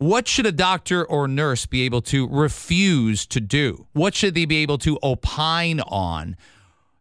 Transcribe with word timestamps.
What 0.00 0.26
should 0.26 0.46
a 0.46 0.52
doctor 0.52 1.04
or 1.04 1.28
nurse 1.28 1.66
be 1.66 1.82
able 1.82 2.00
to 2.02 2.26
refuse 2.26 3.26
to 3.26 3.38
do? 3.38 3.86
What 3.92 4.14
should 4.14 4.34
they 4.34 4.46
be 4.46 4.62
able 4.62 4.78
to 4.78 4.98
opine 5.02 5.80
on? 5.80 6.38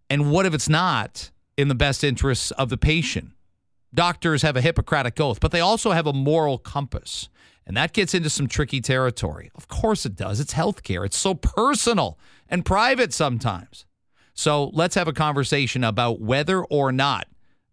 And 0.10 0.30
what 0.30 0.46
if 0.46 0.54
it's 0.54 0.68
not 0.68 1.32
in 1.56 1.70
the 1.70 1.76
best 1.76 2.04
interests 2.04 2.52
of 2.52 2.68
the 2.68 2.76
patient? 2.76 3.30
Doctors 3.94 4.42
have 4.42 4.58
a 4.58 4.62
Hippocratic 4.62 5.18
oath, 5.18 5.40
but 5.40 5.52
they 5.52 5.62
also 5.62 5.92
have 5.92 6.08
a 6.08 6.12
moral 6.12 6.58
compass. 6.58 7.30
And 7.66 7.78
that 7.78 7.94
gets 7.94 8.14
into 8.14 8.30
some 8.30 8.48
tricky 8.48 8.82
territory. 8.82 9.50
Of 9.56 9.70
course 9.70 10.06
it 10.06 10.18
does. 10.18 10.42
It's 10.42 10.54
healthcare. 10.54 11.06
It's 11.06 11.16
so 11.16 11.36
personal 11.36 12.20
and 12.50 12.66
private 12.66 13.14
sometimes. 13.14 13.86
So 14.34 14.72
let's 14.74 14.96
have 14.96 15.08
a 15.08 15.14
conversation 15.14 15.86
about 15.86 16.20
whether 16.20 16.66
or 16.66 16.92
not 16.92 17.28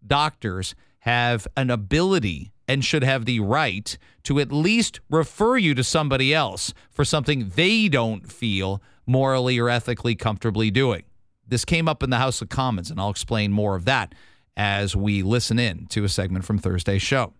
doctors 0.05 0.73
have 0.99 1.49
an 1.57 1.69
ability 1.69 2.53
and 2.67 2.83
should 2.83 3.03
have 3.03 3.25
the 3.25 3.39
right 3.39 3.97
to 4.23 4.39
at 4.39 4.51
least 4.51 4.99
refer 5.09 5.57
you 5.57 5.73
to 5.73 5.83
somebody 5.83 6.33
else 6.33 6.73
for 6.89 7.05
something 7.05 7.51
they 7.55 7.87
don't 7.87 8.31
feel 8.31 8.81
morally 9.05 9.57
or 9.57 9.69
ethically 9.69 10.15
comfortably 10.15 10.69
doing. 10.69 11.03
This 11.47 11.63
came 11.63 11.87
up 11.87 12.03
in 12.03 12.09
the 12.09 12.17
House 12.17 12.41
of 12.41 12.49
Commons, 12.49 12.91
and 12.91 12.99
I'll 12.99 13.09
explain 13.09 13.53
more 13.53 13.75
of 13.75 13.85
that 13.85 14.13
as 14.57 14.95
we 14.95 15.23
listen 15.23 15.59
in 15.59 15.85
to 15.87 16.03
a 16.03 16.09
segment 16.09 16.43
from 16.43 16.57
Thursday's 16.57 17.01
show. 17.01 17.33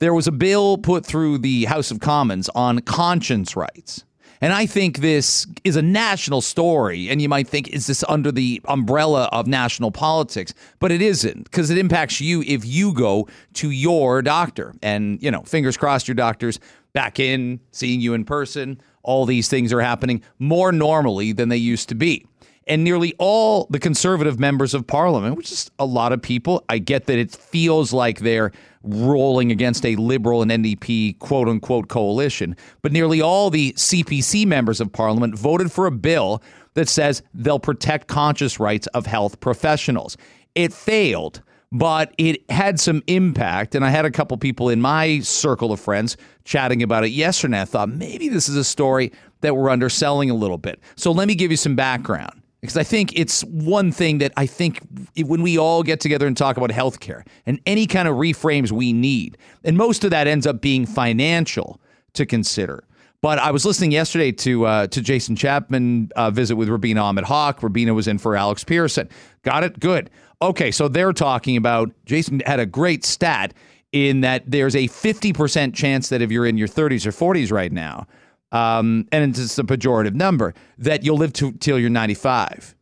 There 0.00 0.14
was 0.14 0.26
a 0.26 0.32
bill 0.32 0.76
put 0.76 1.06
through 1.06 1.38
the 1.38 1.66
House 1.66 1.92
of 1.92 2.00
Commons 2.00 2.48
on 2.48 2.80
conscience 2.80 3.54
rights. 3.54 4.04
And 4.44 4.52
I 4.52 4.66
think 4.66 4.98
this 4.98 5.46
is 5.64 5.76
a 5.76 5.80
national 5.80 6.42
story. 6.42 7.08
And 7.08 7.22
you 7.22 7.30
might 7.30 7.48
think, 7.48 7.68
is 7.68 7.86
this 7.86 8.04
under 8.10 8.30
the 8.30 8.60
umbrella 8.66 9.30
of 9.32 9.46
national 9.46 9.90
politics? 9.90 10.52
But 10.80 10.92
it 10.92 11.00
isn't 11.00 11.44
because 11.44 11.70
it 11.70 11.78
impacts 11.78 12.20
you 12.20 12.42
if 12.42 12.62
you 12.62 12.92
go 12.92 13.26
to 13.54 13.70
your 13.70 14.20
doctor. 14.20 14.74
And, 14.82 15.22
you 15.22 15.30
know, 15.30 15.40
fingers 15.44 15.78
crossed, 15.78 16.08
your 16.08 16.14
doctor's 16.14 16.60
back 16.92 17.18
in, 17.18 17.58
seeing 17.70 18.02
you 18.02 18.12
in 18.12 18.26
person. 18.26 18.82
All 19.02 19.24
these 19.24 19.48
things 19.48 19.72
are 19.72 19.80
happening 19.80 20.22
more 20.38 20.72
normally 20.72 21.32
than 21.32 21.48
they 21.48 21.56
used 21.56 21.88
to 21.88 21.94
be. 21.94 22.26
And 22.66 22.82
nearly 22.82 23.14
all 23.18 23.66
the 23.68 23.78
conservative 23.78 24.40
members 24.40 24.72
of 24.72 24.86
parliament, 24.86 25.36
which 25.36 25.52
is 25.52 25.70
a 25.78 25.84
lot 25.84 26.12
of 26.12 26.22
people, 26.22 26.64
I 26.68 26.78
get 26.78 27.06
that 27.06 27.18
it 27.18 27.32
feels 27.32 27.92
like 27.92 28.20
they're 28.20 28.52
rolling 28.82 29.50
against 29.50 29.84
a 29.84 29.96
liberal 29.96 30.42
and 30.42 30.50
NDP 30.50 31.18
quote 31.18 31.48
unquote 31.48 31.88
coalition. 31.88 32.56
But 32.82 32.92
nearly 32.92 33.20
all 33.20 33.50
the 33.50 33.72
CPC 33.72 34.46
members 34.46 34.80
of 34.80 34.92
parliament 34.92 35.38
voted 35.38 35.72
for 35.72 35.86
a 35.86 35.90
bill 35.90 36.42
that 36.74 36.88
says 36.88 37.22
they'll 37.32 37.58
protect 37.58 38.08
conscious 38.08 38.60
rights 38.60 38.86
of 38.88 39.06
health 39.06 39.40
professionals. 39.40 40.16
It 40.54 40.72
failed, 40.72 41.42
but 41.72 42.14
it 42.18 42.48
had 42.50 42.78
some 42.80 43.02
impact. 43.06 43.74
And 43.74 43.84
I 43.84 43.90
had 43.90 44.04
a 44.04 44.10
couple 44.10 44.36
people 44.36 44.68
in 44.68 44.80
my 44.80 45.20
circle 45.20 45.72
of 45.72 45.80
friends 45.80 46.16
chatting 46.44 46.82
about 46.82 47.04
it 47.04 47.10
yesterday. 47.10 47.60
I 47.60 47.64
thought 47.64 47.88
maybe 47.88 48.28
this 48.28 48.48
is 48.48 48.56
a 48.56 48.64
story 48.64 49.12
that 49.40 49.56
we're 49.56 49.70
underselling 49.70 50.30
a 50.30 50.34
little 50.34 50.58
bit. 50.58 50.80
So 50.96 51.12
let 51.12 51.28
me 51.28 51.34
give 51.34 51.50
you 51.50 51.56
some 51.56 51.76
background 51.76 52.40
because 52.64 52.78
I 52.78 52.82
think 52.82 53.12
it's 53.14 53.44
one 53.44 53.92
thing 53.92 54.18
that 54.18 54.32
I 54.38 54.46
think 54.46 54.80
when 55.18 55.42
we 55.42 55.58
all 55.58 55.82
get 55.82 56.00
together 56.00 56.26
and 56.26 56.34
talk 56.34 56.56
about 56.56 56.70
healthcare 56.70 57.26
and 57.44 57.60
any 57.66 57.86
kind 57.86 58.08
of 58.08 58.14
reframes 58.14 58.72
we 58.72 58.90
need, 58.90 59.36
and 59.64 59.76
most 59.76 60.02
of 60.02 60.10
that 60.12 60.26
ends 60.26 60.46
up 60.46 60.62
being 60.62 60.86
financial 60.86 61.78
to 62.14 62.24
consider. 62.24 62.82
But 63.20 63.38
I 63.38 63.50
was 63.50 63.66
listening 63.66 63.92
yesterday 63.92 64.32
to 64.32 64.64
uh, 64.64 64.86
to 64.86 65.02
Jason 65.02 65.36
Chapman 65.36 66.10
uh, 66.16 66.30
visit 66.30 66.56
with 66.56 66.70
Rubina 66.70 67.02
Ahmed 67.02 67.26
Haq. 67.26 67.62
Rubina 67.62 67.92
was 67.92 68.08
in 68.08 68.16
for 68.16 68.34
Alex 68.34 68.64
Pierson. 68.64 69.10
Got 69.42 69.62
it? 69.64 69.78
Good. 69.78 70.08
Okay, 70.40 70.70
so 70.70 70.88
they're 70.88 71.12
talking 71.12 71.58
about 71.58 71.92
Jason 72.06 72.40
had 72.46 72.60
a 72.60 72.66
great 72.66 73.04
stat 73.04 73.52
in 73.92 74.22
that 74.22 74.42
there's 74.50 74.74
a 74.74 74.88
50% 74.88 75.74
chance 75.74 76.08
that 76.08 76.22
if 76.22 76.32
you're 76.32 76.46
in 76.46 76.56
your 76.56 76.66
30s 76.66 77.04
or 77.04 77.34
40s 77.34 77.52
right 77.52 77.70
now, 77.70 78.06
um, 78.54 79.08
and 79.10 79.36
it's 79.36 79.58
a 79.58 79.64
pejorative 79.64 80.14
number, 80.14 80.54
that 80.78 81.04
you'll 81.04 81.16
live 81.16 81.32
to, 81.34 81.52
till 81.52 81.78
you're 81.78 81.90
95. 81.90 82.74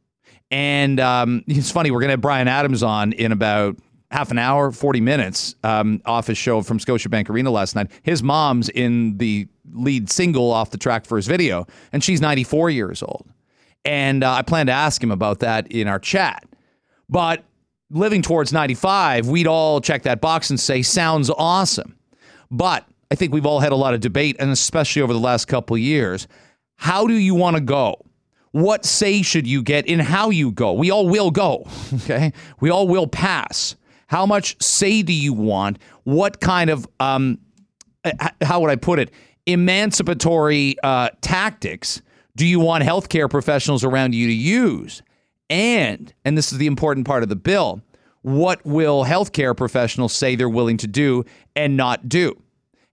And 0.51 1.01
um, 1.01 1.43
it's 1.47 1.71
funny, 1.71 1.91
we're 1.91 2.01
going 2.01 2.09
to 2.09 2.13
have 2.13 2.21
Bryan 2.21 2.47
Adams 2.47 2.83
on 2.83 3.13
in 3.13 3.33
about 3.33 3.79
half 4.11 4.31
an 4.31 4.39
hour, 4.39 4.71
40 4.71 5.01
minutes 5.01 5.55
um, 5.65 6.03
off 6.05 6.27
his 6.27 6.37
show 6.37 6.61
from 6.61 6.79
Scotiabank 6.79 7.31
Arena 7.31 7.51
last 7.51 7.75
night. 7.75 7.91
His 8.03 8.23
mom's 8.23 8.69
in 8.69 9.17
the 9.17 9.49
lead 9.73 10.11
single 10.11 10.53
off 10.53 10.71
the 10.71 10.77
track 10.77 11.07
for 11.07 11.17
his 11.17 11.27
video, 11.27 11.67
and 11.91 12.05
she's 12.05 12.21
94 12.21 12.69
years 12.69 13.03
old. 13.03 13.27
And 13.87 14.23
uh, 14.23 14.35
I 14.35 14.43
plan 14.43 14.67
to 14.67 14.73
ask 14.73 15.03
him 15.03 15.11
about 15.11 15.39
that 15.39 15.73
in 15.73 15.89
our 15.89 15.99
chat. 15.99 16.45
But 17.09 17.45
living 17.91 18.21
towards 18.21 18.53
95, 18.53 19.29
we'd 19.29 19.47
all 19.47 19.81
check 19.81 20.03
that 20.03 20.21
box 20.21 20.51
and 20.51 20.61
say, 20.61 20.83
sounds 20.83 21.31
awesome. 21.31 21.97
But 22.51 22.87
I 23.13 23.15
think 23.15 23.35
we've 23.35 23.45
all 23.45 23.61
had 23.61 23.73
a 23.73 23.77
lot 23.77 23.93
of 23.93 24.01
debate, 24.01 24.37
and 24.39 24.51
especially 24.51 25.03
over 25.03 25.13
the 25.13 25.19
last 25.19 25.45
couple 25.45 25.77
years. 25.77 26.27
How 26.77 27.07
do 27.07 27.13
you 27.13 27.35
want 27.35 27.57
to 27.57 27.61
go? 27.61 28.07
What 28.53 28.87
say 28.87 29.21
should 29.21 29.47
you 29.47 29.63
get 29.63 29.85
in 29.85 29.99
how 29.99 30.31
you 30.31 30.51
go? 30.51 30.73
We 30.73 30.91
all 30.91 31.07
will 31.07 31.31
go, 31.31 31.67
okay? 31.95 32.33
We 32.59 32.71
all 32.71 32.89
will 32.89 33.07
pass. 33.07 33.77
How 34.07 34.25
much 34.25 34.57
say 34.63 35.03
do 35.03 35.13
you 35.13 35.35
want? 35.35 35.79
What 36.05 36.41
kind 36.41 36.71
of, 36.71 36.89
um, 37.01 37.37
how 38.41 38.61
would 38.61 38.71
I 38.71 38.77
put 38.77 38.99
it, 38.99 39.11
emancipatory 39.45 40.77
uh, 40.83 41.11
tactics 41.21 42.01
do 42.35 42.47
you 42.47 42.61
want 42.61 42.83
healthcare 42.83 43.29
professionals 43.29 43.85
around 43.85 44.15
you 44.15 44.27
to 44.27 44.33
use? 44.33 45.03
And, 45.51 46.15
and 46.25 46.39
this 46.39 46.51
is 46.51 46.57
the 46.57 46.67
important 46.67 47.07
part 47.07 47.23
of 47.23 47.29
the 47.29 47.37
bill, 47.37 47.83
what 48.23 48.65
will 48.65 49.05
healthcare 49.05 49.55
professionals 49.55 50.15
say 50.15 50.35
they're 50.35 50.49
willing 50.49 50.79
to 50.79 50.87
do 50.87 51.27
and 51.55 51.77
not 51.77 52.09
do? 52.09 52.43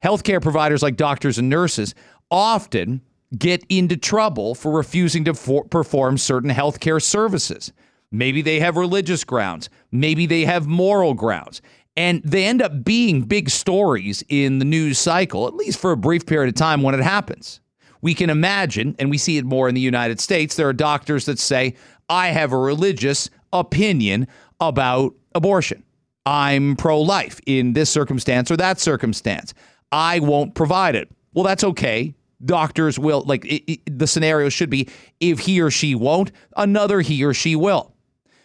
Healthcare 0.04 0.42
providers 0.42 0.82
like 0.82 0.96
doctors 0.96 1.38
and 1.38 1.50
nurses 1.50 1.96
often 2.32 3.02
get 3.38 3.64
into 3.70 3.96
trouble 3.96 4.56
for 4.56 4.72
refusing 4.72 5.24
to 5.26 5.34
for- 5.34 5.66
perform 5.66 6.18
certain 6.18 6.50
healthcare 6.50 7.02
services. 7.02 7.72
Maybe 8.12 8.42
they 8.42 8.60
have 8.60 8.76
religious 8.76 9.24
grounds, 9.24 9.70
maybe 9.92 10.26
they 10.26 10.46
have 10.46 10.68
moral 10.68 11.14
grounds. 11.14 11.62
And 11.98 12.22
they 12.24 12.46
end 12.46 12.62
up 12.62 12.86
being 12.86 13.24
big 13.24 13.50
stories 13.50 14.24
in 14.30 14.60
the 14.60 14.66
news 14.66 14.98
cycle, 14.98 15.48
at 15.48 15.56
least 15.56 15.80
for 15.80 15.92
a 15.92 15.98
brief 15.98 16.26
period 16.26 16.48
of 16.48 16.56
time 16.56 16.82
when 16.82 16.96
it 16.96 17.04
happens. 17.04 17.60
We 18.02 18.14
can 18.14 18.30
imagine, 18.30 18.96
and 19.00 19.10
we 19.10 19.18
see 19.18 19.38
it 19.38 19.44
more 19.44 19.68
in 19.68 19.76
the 19.76 19.82
United 19.82 20.22
States, 20.22 20.56
there 20.56 20.70
are 20.70 20.74
doctors 20.74 21.26
that 21.26 21.40
say, 21.40 21.76
I 22.08 22.30
have 22.30 22.54
a 22.54 22.58
religious 22.58 23.30
opinion 23.52 24.28
about 24.62 25.14
abortion. 25.36 25.84
I'm 26.26 26.78
pro 26.78 27.02
life 27.02 27.42
in 27.46 27.74
this 27.74 27.90
circumstance 27.90 28.50
or 28.50 28.58
that 28.58 28.80
circumstance. 28.80 29.54
I 29.92 30.20
won't 30.20 30.56
provide 30.56 30.96
it. 30.96 31.10
Well, 31.34 31.44
that's 31.44 31.64
okay. 31.64 32.16
Doctors 32.44 32.98
will, 32.98 33.22
like, 33.24 33.46
it, 33.46 33.72
it, 33.72 34.00
the 34.00 34.08
scenario 34.08 34.50
should 34.50 34.70
be 34.70 34.88
if 35.20 35.40
he 35.40 35.62
or 35.62 35.72
she 35.72 35.96
won't, 35.96 36.32
another 36.56 37.02
he 37.02 37.24
or 37.24 37.34
she 37.34 37.56
will. 37.56 37.94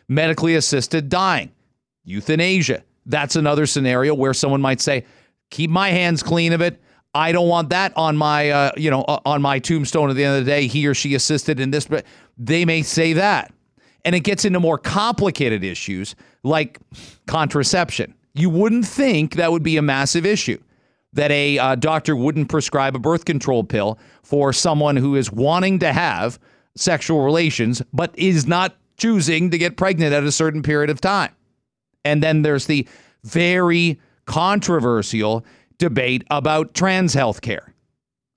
Medically 0.08 0.54
assisted 0.54 1.08
dying, 1.08 1.52
euthanasia. 2.04 2.84
That's 3.06 3.36
another 3.36 3.66
scenario 3.66 4.14
where 4.14 4.34
someone 4.34 4.60
might 4.60 4.80
say, 4.80 5.04
keep 5.50 5.70
my 5.70 5.90
hands 5.90 6.22
clean 6.22 6.52
of 6.52 6.60
it. 6.60 6.80
I 7.14 7.30
don't 7.30 7.48
want 7.48 7.68
that 7.70 7.92
on 7.96 8.16
my, 8.16 8.50
uh, 8.50 8.72
you 8.76 8.90
know, 8.90 9.02
on 9.02 9.40
my 9.40 9.60
tombstone 9.60 10.10
at 10.10 10.16
the 10.16 10.24
end 10.24 10.38
of 10.38 10.44
the 10.44 10.50
day. 10.50 10.66
He 10.66 10.86
or 10.86 10.94
she 10.94 11.14
assisted 11.14 11.60
in 11.60 11.70
this, 11.70 11.86
but 11.86 12.04
they 12.36 12.64
may 12.64 12.82
say 12.82 13.12
that. 13.12 13.52
And 14.04 14.14
it 14.14 14.20
gets 14.20 14.44
into 14.44 14.58
more 14.58 14.78
complicated 14.78 15.62
issues 15.62 16.16
like 16.42 16.80
contraception. 17.26 18.14
You 18.34 18.50
wouldn't 18.50 18.86
think 18.86 19.36
that 19.36 19.52
would 19.52 19.62
be 19.62 19.76
a 19.76 19.82
massive 19.82 20.26
issue 20.26 20.58
that 21.14 21.30
a 21.30 21.58
uh, 21.58 21.74
doctor 21.76 22.14
wouldn't 22.14 22.48
prescribe 22.48 22.94
a 22.94 22.98
birth 22.98 23.24
control 23.24 23.64
pill 23.64 23.98
for 24.22 24.52
someone 24.52 24.96
who 24.96 25.16
is 25.16 25.32
wanting 25.32 25.78
to 25.78 25.92
have 25.92 26.38
sexual 26.76 27.22
relations 27.22 27.82
but 27.92 28.16
is 28.18 28.46
not 28.46 28.76
choosing 28.96 29.50
to 29.50 29.58
get 29.58 29.76
pregnant 29.76 30.12
at 30.12 30.24
a 30.24 30.32
certain 30.32 30.62
period 30.62 30.90
of 30.90 31.00
time. 31.00 31.34
And 32.04 32.22
then 32.22 32.42
there's 32.42 32.66
the 32.66 32.86
very 33.22 34.00
controversial 34.26 35.44
debate 35.78 36.24
about 36.30 36.74
trans 36.74 37.14
health 37.14 37.40
care. 37.40 37.74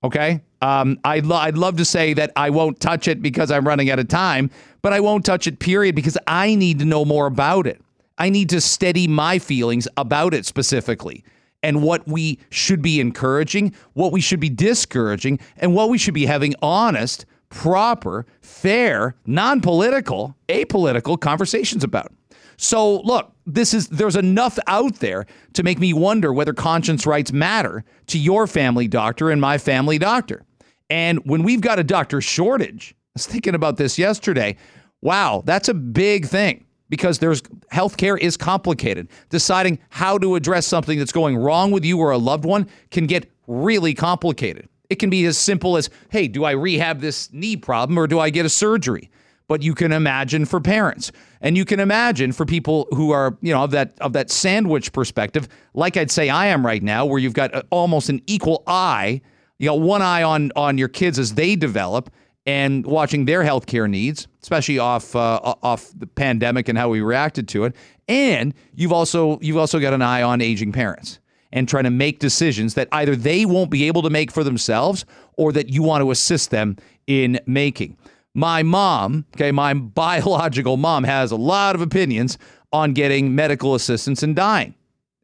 Okay? 0.03 0.41
Um, 0.61 0.99
I'd, 1.03 1.25
lo- 1.25 1.37
I'd 1.37 1.57
love 1.57 1.77
to 1.77 1.85
say 1.85 2.13
that 2.13 2.31
I 2.35 2.49
won't 2.49 2.79
touch 2.79 3.07
it 3.07 3.21
because 3.21 3.51
I'm 3.51 3.67
running 3.67 3.89
out 3.89 3.99
of 3.99 4.07
time, 4.07 4.49
but 4.81 4.93
I 4.93 4.99
won't 4.99 5.25
touch 5.25 5.47
it, 5.47 5.59
period, 5.59 5.95
because 5.95 6.17
I 6.27 6.55
need 6.55 6.79
to 6.79 6.85
know 6.85 7.05
more 7.05 7.27
about 7.27 7.67
it. 7.67 7.81
I 8.17 8.29
need 8.29 8.49
to 8.49 8.61
steady 8.61 9.07
my 9.07 9.37
feelings 9.37 9.87
about 9.97 10.33
it 10.33 10.45
specifically 10.45 11.23
and 11.63 11.81
what 11.81 12.07
we 12.07 12.39
should 12.49 12.81
be 12.81 12.99
encouraging, 12.99 13.73
what 13.93 14.11
we 14.11 14.21
should 14.21 14.39
be 14.39 14.49
discouraging, 14.49 15.39
and 15.57 15.73
what 15.73 15.89
we 15.89 15.97
should 15.97 16.13
be 16.13 16.25
having 16.25 16.53
honest, 16.61 17.25
proper, 17.49 18.25
fair, 18.41 19.15
non 19.25 19.61
political, 19.61 20.35
apolitical 20.49 21.19
conversations 21.19 21.83
about. 21.83 22.11
So, 22.57 23.01
look, 23.01 23.33
this 23.45 23.73
is 23.73 23.87
there's 23.89 24.15
enough 24.15 24.57
out 24.67 24.95
there 24.95 25.25
to 25.53 25.63
make 25.63 25.79
me 25.79 25.93
wonder 25.93 26.33
whether 26.33 26.53
conscience 26.53 27.05
rights 27.05 27.31
matter 27.31 27.83
to 28.07 28.17
your 28.17 28.47
family 28.47 28.87
doctor 28.87 29.29
and 29.29 29.39
my 29.39 29.57
family 29.57 29.97
doctor. 29.97 30.43
And 30.89 31.19
when 31.25 31.43
we've 31.43 31.61
got 31.61 31.79
a 31.79 31.83
doctor 31.83 32.19
shortage, 32.21 32.95
I 32.97 33.11
was 33.15 33.27
thinking 33.27 33.55
about 33.55 33.77
this 33.77 33.97
yesterday. 33.97 34.57
Wow, 35.01 35.43
that's 35.45 35.69
a 35.69 35.73
big 35.73 36.25
thing 36.25 36.65
because 36.89 37.19
there's 37.19 37.41
healthcare 37.71 38.19
is 38.19 38.37
complicated. 38.37 39.09
Deciding 39.29 39.79
how 39.89 40.17
to 40.17 40.35
address 40.35 40.65
something 40.65 40.97
that's 40.97 41.11
going 41.11 41.37
wrong 41.37 41.71
with 41.71 41.83
you 41.83 41.99
or 41.99 42.11
a 42.11 42.17
loved 42.17 42.45
one 42.45 42.67
can 42.91 43.07
get 43.07 43.29
really 43.47 43.93
complicated. 43.93 44.67
It 44.89 44.95
can 44.95 45.09
be 45.09 45.25
as 45.25 45.37
simple 45.37 45.77
as, 45.77 45.89
hey, 46.09 46.27
do 46.27 46.45
I 46.45 46.51
rehab 46.51 47.01
this 47.01 47.31
knee 47.33 47.57
problem 47.57 47.97
or 47.97 48.07
do 48.07 48.19
I 48.19 48.29
get 48.29 48.45
a 48.45 48.49
surgery? 48.49 49.09
But 49.47 49.61
you 49.61 49.73
can 49.73 49.93
imagine 49.93 50.43
for 50.43 50.59
parents, 50.59 51.09
and 51.39 51.55
you 51.55 51.63
can 51.63 51.79
imagine 51.79 52.33
for 52.33 52.45
people 52.45 52.85
who 52.91 53.11
are, 53.11 53.37
you 53.41 53.53
know, 53.53 53.63
of 53.63 53.71
that 53.71 53.93
of 54.01 54.11
that 54.11 54.29
sandwich 54.29 54.91
perspective, 54.91 55.47
like 55.73 55.95
I'd 55.95 56.11
say 56.11 56.27
I 56.27 56.47
am 56.47 56.65
right 56.65 56.83
now, 56.83 57.05
where 57.05 57.17
you've 57.17 57.33
got 57.33 57.55
uh, 57.55 57.63
almost 57.69 58.09
an 58.09 58.21
equal 58.27 58.63
eye. 58.67 59.21
You 59.57 59.69
got 59.69 59.79
one 59.79 60.01
eye 60.01 60.21
on 60.21 60.51
on 60.57 60.77
your 60.77 60.89
kids 60.89 61.17
as 61.17 61.35
they 61.35 61.55
develop, 61.55 62.09
and 62.47 62.85
watching 62.85 63.25
their 63.25 63.43
healthcare 63.43 63.89
needs, 63.89 64.27
especially 64.41 64.79
off 64.79 65.15
uh, 65.15 65.39
off 65.61 65.91
the 65.95 66.07
pandemic 66.07 66.69
and 66.69 66.77
how 66.77 66.89
we 66.89 67.01
reacted 67.01 67.47
to 67.49 67.65
it. 67.65 67.75
And 68.07 68.53
you've 68.73 68.93
also 68.93 69.37
you've 69.41 69.57
also 69.57 69.79
got 69.79 69.93
an 69.93 70.01
eye 70.01 70.23
on 70.23 70.41
aging 70.41 70.71
parents 70.71 71.19
and 71.51 71.67
trying 71.67 71.83
to 71.83 71.91
make 71.91 72.19
decisions 72.19 72.73
that 72.73 72.87
either 72.93 73.15
they 73.15 73.45
won't 73.45 73.69
be 73.69 73.85
able 73.87 74.01
to 74.01 74.09
make 74.09 74.31
for 74.31 74.43
themselves 74.43 75.05
or 75.37 75.51
that 75.51 75.69
you 75.69 75.83
want 75.83 76.01
to 76.01 76.09
assist 76.09 76.49
them 76.49 76.77
in 77.05 77.39
making. 77.45 77.97
My 78.33 78.63
mom, 78.63 79.25
okay, 79.35 79.51
my 79.51 79.73
biological 79.73 80.77
mom 80.77 81.03
has 81.03 81.31
a 81.31 81.37
lot 81.37 81.75
of 81.75 81.81
opinions 81.81 82.37
on 82.71 82.93
getting 82.93 83.35
medical 83.35 83.75
assistance 83.75 84.23
and 84.23 84.35
dying. 84.35 84.73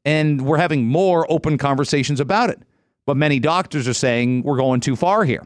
And 0.05 0.41
we're 0.41 0.57
having 0.57 0.85
more 0.85 1.29
open 1.31 1.57
conversations 1.57 2.19
about 2.19 2.49
it. 2.49 2.59
But 3.05 3.15
many 3.15 3.39
doctors 3.39 3.87
are 3.87 3.93
saying 3.93 4.43
we're 4.43 4.57
going 4.57 4.81
too 4.81 4.95
far 4.95 5.23
here. 5.23 5.45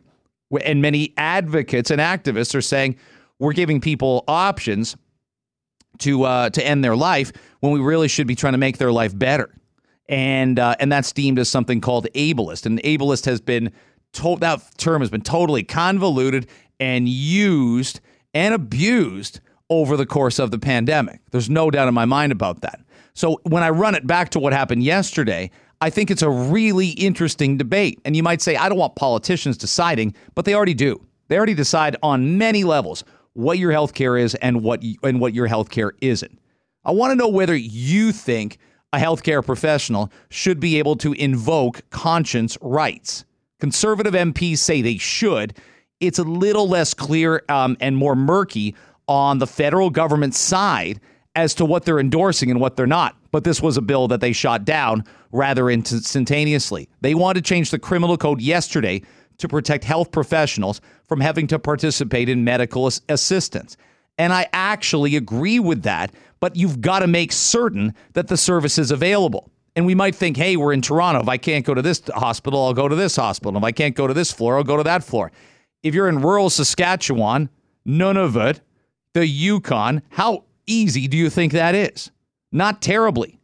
And 0.64 0.82
many 0.82 1.14
advocates 1.18 1.92
and 1.92 2.00
activists 2.00 2.56
are 2.56 2.62
saying 2.62 2.96
we're 3.40 3.54
giving 3.54 3.82
people 3.82 4.24
options 4.28 4.96
to 6.00 6.24
uh, 6.24 6.50
to 6.52 6.66
end 6.66 6.84
their 6.84 6.96
life 6.96 7.32
when 7.60 7.72
we 7.72 7.80
really 7.80 8.08
should 8.08 8.28
be 8.28 8.36
trying 8.36 8.54
to 8.54 8.58
make 8.58 8.78
their 8.78 8.92
life 8.92 9.18
better. 9.18 9.54
And 10.10 10.58
uh, 10.60 10.76
and 10.80 10.92
that's 10.92 11.12
deemed 11.12 11.40
as 11.40 11.50
something 11.50 11.82
called 11.82 12.08
ableist. 12.16 12.66
And 12.66 12.82
ableist 12.84 13.26
has 13.26 13.42
been 13.42 13.72
to- 14.14 14.38
that 14.40 14.62
term 14.78 15.02
has 15.02 15.10
been 15.10 15.22
totally 15.22 15.64
convoluted 15.64 16.48
and 16.80 17.10
used 17.10 18.00
and 18.34 18.54
abused 18.54 19.40
over 19.70 19.98
the 19.98 20.06
course 20.06 20.40
of 20.40 20.52
the 20.52 20.60
pandemic. 20.60 21.20
There's 21.32 21.50
no 21.50 21.70
doubt 21.70 21.88
in 21.88 21.94
my 21.94 22.06
mind 22.06 22.32
about 22.32 22.62
that. 22.62 22.80
So 23.14 23.40
when 23.44 23.64
I 23.64 23.70
run 23.70 23.96
it 23.96 24.06
back 24.06 24.30
to 24.30 24.40
what 24.40 24.54
happened 24.54 24.84
yesterday, 24.84 25.52
I 25.82 25.90
think 25.90 26.10
it's 26.10 26.22
a 26.22 26.30
really 26.30 26.90
interesting 26.90 27.58
debate. 27.58 28.00
And 28.04 28.16
you 28.16 28.24
might 28.24 28.42
say, 28.42 28.56
I 28.56 28.68
don't 28.70 28.78
want 28.78 28.96
politicians 28.96 29.58
deciding, 29.58 30.16
but 30.34 30.46
they 30.46 30.56
already 30.56 30.74
do. 30.74 31.00
They 31.28 31.38
already 31.38 31.54
decide 31.54 31.98
on 32.02 32.38
many 32.38 32.64
levels 32.64 33.04
what 33.34 33.60
your 33.60 33.72
health 33.72 33.94
care 33.94 34.18
is 34.18 34.34
and 34.36 34.64
what 34.64 34.84
and 35.04 35.20
what 35.20 35.34
your 35.34 35.46
health 35.48 35.70
care 35.70 35.94
isn't. 36.02 36.40
I 36.84 36.92
want 36.92 37.12
to 37.12 37.16
know 37.16 37.28
whether 37.28 37.56
you 37.56 38.12
think 38.12 38.58
a 38.94 38.98
healthcare 38.98 39.46
professional 39.46 40.12
should 40.30 40.60
be 40.60 40.80
able 40.80 40.96
to 40.98 41.14
invoke 41.14 41.88
conscience 41.90 42.58
rights. 42.62 43.26
Conservative 43.60 44.14
MPs 44.14 44.60
say 44.60 44.82
they 44.82 44.98
should, 44.98 45.56
it's 46.00 46.20
a 46.20 46.24
little 46.24 46.68
less 46.68 46.94
clear 46.94 47.44
um, 47.50 47.76
and 47.82 47.98
more 47.98 48.16
murky 48.16 48.76
on 49.08 49.40
the 49.40 49.48
federal 49.48 49.90
government 49.90 50.34
side 50.34 51.00
as 51.36 51.54
to 51.56 51.66
what 51.66 51.86
they're 51.86 52.00
endorsing 52.00 52.50
and 52.50 52.60
what 52.60 52.76
they're 52.76 52.88
not. 52.88 53.16
But 53.32 53.44
this 53.44 53.62
was 53.62 53.78
a 53.78 53.82
bill 53.82 54.08
that 54.08 54.22
they 54.22 54.32
shot 54.32 54.66
down 54.66 55.04
rather 55.32 55.70
instantaneously. 55.70 56.90
They 57.02 57.14
wanted 57.14 57.44
to 57.44 57.50
change 57.50 57.72
the 57.72 57.80
criminal 57.80 58.18
code 58.18 58.42
yesterday 58.42 59.02
to 59.38 59.48
protect 59.48 59.84
health 59.84 60.12
professionals 60.12 60.82
from 61.08 61.22
having 61.22 61.48
to 61.48 61.60
participate 61.60 62.30
in 62.30 62.44
medical 62.44 62.88
assistance. 63.10 63.78
And 64.18 64.34
I 64.34 64.48
actually 64.54 65.16
agree 65.16 65.60
with 65.60 65.84
that, 65.84 66.12
but 66.40 66.56
you've 66.56 66.82
got 66.82 67.00
to 67.00 67.08
make 67.08 67.32
certain 67.32 67.94
that 68.14 68.28
the 68.28 68.38
service 68.38 68.78
is 68.78 68.92
available. 68.92 69.52
And 69.76 69.86
we 69.86 69.94
might 69.94 70.16
think, 70.16 70.38
hey, 70.38 70.58
we're 70.58 70.74
in 70.74 70.82
Toronto. 70.82 71.22
If 71.22 71.30
I 71.30 71.38
can't 71.38 71.64
go 71.64 71.76
to 71.76 71.84
this 71.84 72.02
hospital, 72.16 72.66
I'll 72.66 72.74
go 72.74 72.88
to 72.88 72.96
this 72.96 73.16
hospital. 73.16 73.58
If 73.58 73.64
I 73.64 73.72
can't 73.72 73.96
go 73.96 74.08
to 74.08 74.14
this 74.14 74.32
floor, 74.32 74.58
I'll 74.58 74.64
go 74.64 74.78
to 74.78 74.84
that 74.84 75.04
floor. 75.04 75.32
If 75.84 75.94
you're 75.94 76.10
in 76.10 76.22
rural 76.22 76.50
Saskatchewan, 76.50 77.50
Nunavut, 77.88 78.60
the 79.14 79.28
Yukon, 79.28 80.02
how 80.10 80.46
easy 80.66 81.08
do 81.08 81.16
you 81.16 81.30
think 81.30 81.54
that 81.54 81.76
is? 81.76 82.10
Not 82.52 82.82
terribly. 82.82 83.40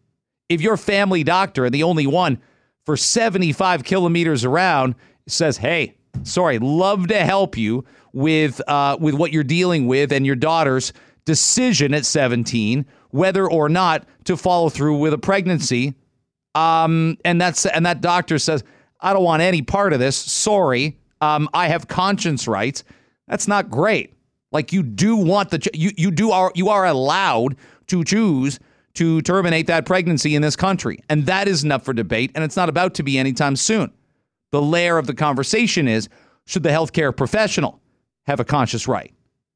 If 0.50 0.62
your 0.62 0.78
family 0.78 1.24
doctor 1.24 1.66
and 1.66 1.74
the 1.74 1.84
only 1.84 2.08
one 2.08 2.40
for 2.86 2.98
75 2.98 3.84
kilometers 3.84 4.46
around 4.46 4.96
says, 5.28 5.58
hey, 5.58 5.96
sorry, 6.24 6.60
love 6.60 7.08
to 7.08 7.20
help 7.20 7.58
you 7.58 7.86
with, 8.12 8.62
uh, 8.68 8.98
with 9.00 9.16
what 9.16 9.32
you're 9.32 9.44
dealing 9.44 9.88
with 9.88 10.12
and 10.12 10.26
your 10.26 10.36
daughter's 10.36 10.94
decision 11.26 11.94
at 11.94 12.06
17, 12.06 12.86
whether 13.10 13.50
or 13.50 13.70
not 13.70 14.06
to 14.26 14.36
follow 14.36 14.70
through 14.70 14.98
with 14.98 15.14
a 15.14 15.18
pregnancy. 15.18 15.94
Um, 16.56 17.18
and 17.26 17.42
that's 17.42 17.66
and 17.66 17.86
that 17.86 18.02
doctor 18.02 18.38
says, 18.38 18.64
I 19.00 19.14
don't 19.14 19.24
want 19.24 19.42
any 19.42 19.62
part 19.62 19.94
of 19.94 20.00
this. 20.00 20.16
Sorry 20.16 20.98
um, 21.24 21.50
I 21.54 21.68
have 21.70 21.88
conscience 21.88 22.50
rights. 22.50 22.84
That's 23.30 23.48
not 23.48 23.70
great. 23.70 24.14
Like 24.52 24.74
you 24.74 24.84
do 24.84 25.16
want 25.16 25.52
the 25.52 25.70
you 25.74 25.92
you 25.96 26.12
do 26.12 26.32
are 26.32 26.52
you 26.54 26.68
are 26.68 26.86
allowed 26.86 27.56
to 27.88 28.04
choose 28.04 28.60
to 28.96 29.22
terminate 29.22 29.68
that 29.68 29.86
pregnancy 29.86 30.36
in 30.36 30.42
this 30.42 30.56
country, 30.56 31.00
and 31.10 31.26
that 31.26 31.48
isn't 31.48 31.72
up 31.72 31.84
for 31.84 31.94
debate, 31.94 32.32
and 32.36 32.44
it's 32.44 32.56
not 32.56 32.70
about 32.70 32.94
to 32.96 33.04
be 33.04 33.18
anytime 33.18 33.56
soon. 33.56 33.92
The 34.52 34.62
layer 34.62 34.98
of 34.98 35.08
the 35.08 35.16
conversation 35.16 35.88
is 35.88 36.10
should 36.46 36.64
the 36.64 36.70
healthcare 36.70 37.16
professional 37.16 37.82
have 38.26 38.40
a 38.40 38.46
conscious 38.46 38.88
right? 38.88 39.14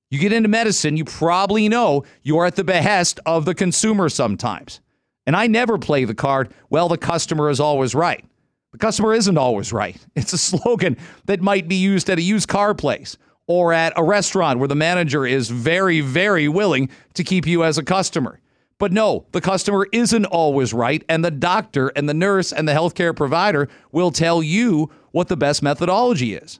You 0.09 0.19
get 0.19 0.31
into 0.31 0.49
medicine, 0.49 0.97
you 0.97 1.05
probably 1.05 1.67
know 1.67 2.03
you're 2.23 2.45
at 2.45 2.55
the 2.55 2.63
behest 2.63 3.19
of 3.25 3.45
the 3.45 3.53
consumer 3.53 4.09
sometimes. 4.09 4.79
And 5.25 5.35
I 5.35 5.47
never 5.47 5.77
play 5.77 6.05
the 6.05 6.15
card, 6.15 6.53
well, 6.69 6.87
the 6.87 6.97
customer 6.97 7.49
is 7.49 7.59
always 7.59 7.93
right. 7.93 8.23
The 8.71 8.77
customer 8.77 9.13
isn't 9.13 9.37
always 9.37 9.73
right. 9.73 9.97
It's 10.15 10.33
a 10.33 10.37
slogan 10.37 10.97
that 11.25 11.41
might 11.41 11.67
be 11.67 11.75
used 11.75 12.09
at 12.09 12.17
a 12.17 12.21
used 12.21 12.47
car 12.47 12.73
place 12.73 13.17
or 13.45 13.73
at 13.73 13.93
a 13.95 14.03
restaurant 14.03 14.59
where 14.59 14.67
the 14.67 14.75
manager 14.75 15.25
is 15.25 15.49
very, 15.49 16.01
very 16.01 16.47
willing 16.47 16.89
to 17.13 17.23
keep 17.23 17.45
you 17.45 17.63
as 17.63 17.77
a 17.77 17.83
customer. 17.83 18.39
But 18.79 18.91
no, 18.91 19.25
the 19.31 19.41
customer 19.41 19.87
isn't 19.91 20.25
always 20.25 20.73
right, 20.73 21.03
and 21.09 21.25
the 21.25 21.31
doctor 21.31 21.87
and 21.89 22.07
the 22.07 22.13
nurse 22.13 22.53
and 22.53 22.67
the 22.67 22.73
healthcare 22.73 23.15
provider 23.15 23.67
will 23.91 24.11
tell 24.11 24.43
you 24.43 24.91
what 25.11 25.29
the 25.29 25.37
best 25.37 25.63
methodology 25.63 26.35
is. 26.35 26.59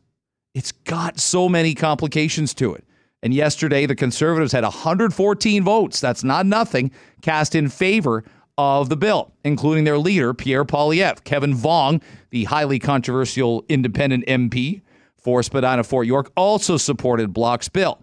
It's 0.55 0.71
got 0.71 1.19
so 1.19 1.47
many 1.47 1.75
complications 1.75 2.55
to 2.55 2.73
it. 2.73 2.83
And 3.21 3.33
yesterday, 3.33 3.85
the 3.85 3.95
conservatives 3.95 4.51
had 4.51 4.63
114 4.63 5.63
votes. 5.63 5.99
That's 5.99 6.23
not 6.23 6.45
nothing 6.45 6.91
cast 7.21 7.53
in 7.53 7.69
favor 7.69 8.23
of 8.57 8.89
the 8.89 8.97
bill, 8.97 9.31
including 9.43 9.83
their 9.83 9.99
leader, 9.99 10.33
Pierre 10.33 10.65
Poilievre. 10.65 11.23
Kevin 11.23 11.53
Vuong, 11.53 12.01
the 12.31 12.45
highly 12.45 12.79
controversial 12.79 13.63
independent 13.69 14.25
MP 14.25 14.81
for 15.15 15.43
Spadina 15.43 15.83
Fort 15.83 16.07
York, 16.07 16.31
also 16.35 16.77
supported 16.77 17.33
Block's 17.33 17.69
bill. 17.69 17.99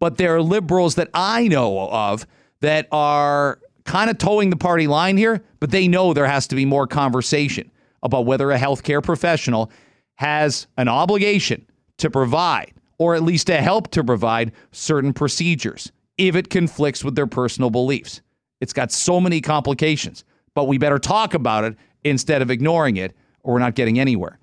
But 0.00 0.16
there 0.16 0.34
are 0.34 0.42
liberals 0.42 0.96
that 0.96 1.10
I 1.14 1.46
know 1.46 1.88
of 1.90 2.26
that 2.64 2.88
are 2.92 3.58
kind 3.84 4.08
of 4.08 4.16
toeing 4.16 4.48
the 4.48 4.56
party 4.56 4.86
line 4.86 5.18
here, 5.18 5.44
but 5.60 5.70
they 5.70 5.86
know 5.86 6.14
there 6.14 6.26
has 6.26 6.46
to 6.46 6.56
be 6.56 6.64
more 6.64 6.86
conversation 6.86 7.70
about 8.02 8.24
whether 8.24 8.50
a 8.50 8.58
healthcare 8.58 9.02
professional 9.02 9.70
has 10.14 10.66
an 10.78 10.88
obligation 10.88 11.66
to 11.98 12.08
provide, 12.08 12.72
or 12.96 13.14
at 13.14 13.22
least 13.22 13.48
to 13.48 13.60
help 13.60 13.90
to 13.90 14.02
provide, 14.02 14.50
certain 14.72 15.12
procedures 15.12 15.92
if 16.16 16.34
it 16.34 16.48
conflicts 16.48 17.04
with 17.04 17.14
their 17.16 17.26
personal 17.26 17.68
beliefs. 17.68 18.22
It's 18.62 18.72
got 18.72 18.90
so 18.90 19.20
many 19.20 19.42
complications, 19.42 20.24
but 20.54 20.64
we 20.64 20.78
better 20.78 20.98
talk 20.98 21.34
about 21.34 21.64
it 21.64 21.76
instead 22.02 22.40
of 22.40 22.50
ignoring 22.50 22.96
it, 22.96 23.14
or 23.42 23.52
we're 23.52 23.58
not 23.58 23.74
getting 23.74 24.00
anywhere. 24.00 24.38